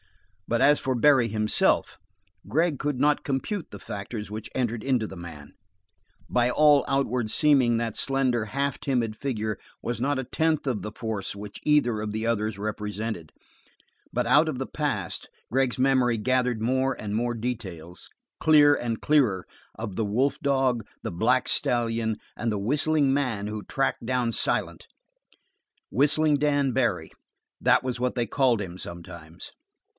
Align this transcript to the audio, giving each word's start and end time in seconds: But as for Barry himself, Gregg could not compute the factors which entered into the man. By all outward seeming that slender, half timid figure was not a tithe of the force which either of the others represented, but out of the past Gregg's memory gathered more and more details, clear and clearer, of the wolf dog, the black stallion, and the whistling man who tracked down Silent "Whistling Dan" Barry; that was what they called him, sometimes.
But 0.47 0.61
as 0.61 0.79
for 0.81 0.95
Barry 0.95 1.29
himself, 1.29 1.97
Gregg 2.47 2.77
could 2.77 2.99
not 2.99 3.23
compute 3.23 3.69
the 3.71 3.79
factors 3.79 4.29
which 4.29 4.49
entered 4.53 4.83
into 4.83 5.07
the 5.07 5.15
man. 5.15 5.53
By 6.27 6.49
all 6.49 6.83
outward 6.89 7.29
seeming 7.29 7.77
that 7.77 7.95
slender, 7.95 8.45
half 8.45 8.77
timid 8.79 9.15
figure 9.15 9.57
was 9.81 10.01
not 10.01 10.19
a 10.19 10.25
tithe 10.25 10.65
of 10.67 10.81
the 10.81 10.91
force 10.91 11.35
which 11.37 11.61
either 11.63 12.01
of 12.01 12.11
the 12.11 12.25
others 12.25 12.57
represented, 12.57 13.31
but 14.11 14.25
out 14.25 14.49
of 14.49 14.57
the 14.57 14.65
past 14.65 15.29
Gregg's 15.51 15.77
memory 15.77 16.17
gathered 16.17 16.61
more 16.61 16.99
and 16.99 17.15
more 17.15 17.35
details, 17.35 18.09
clear 18.39 18.75
and 18.75 18.99
clearer, 19.01 19.45
of 19.75 19.95
the 19.95 20.03
wolf 20.03 20.37
dog, 20.41 20.85
the 21.03 21.11
black 21.11 21.47
stallion, 21.47 22.17
and 22.35 22.51
the 22.51 22.59
whistling 22.59 23.13
man 23.13 23.45
who 23.47 23.63
tracked 23.63 24.05
down 24.05 24.31
Silent 24.33 24.87
"Whistling 25.91 26.37
Dan" 26.37 26.71
Barry; 26.71 27.11
that 27.61 27.83
was 27.83 27.99
what 28.01 28.15
they 28.15 28.25
called 28.25 28.59
him, 28.61 28.77
sometimes. 28.79 29.51